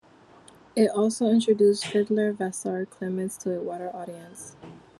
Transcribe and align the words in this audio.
It 0.75 0.89
also 0.89 1.27
introduced 1.29 1.85
fiddler 1.85 2.33
Vassar 2.33 2.87
Clements 2.87 3.37
to 3.37 3.55
a 3.55 3.61
wider 3.61 3.95
audience. 3.95 4.55